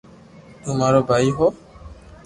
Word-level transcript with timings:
تو 0.61 0.69
مارو 0.79 1.01
ڀائي 1.09 1.29
ھو 1.37 1.47